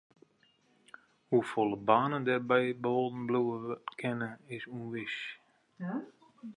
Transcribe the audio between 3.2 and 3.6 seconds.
bliuwe